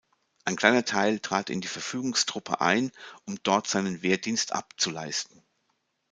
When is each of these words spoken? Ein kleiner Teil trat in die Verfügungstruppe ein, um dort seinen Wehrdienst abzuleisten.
Ein 0.45 0.55
kleiner 0.55 0.83
Teil 0.83 1.19
trat 1.19 1.51
in 1.51 1.61
die 1.61 1.67
Verfügungstruppe 1.67 2.59
ein, 2.59 2.91
um 3.27 3.37
dort 3.43 3.67
seinen 3.67 4.01
Wehrdienst 4.01 4.51
abzuleisten. 4.51 5.43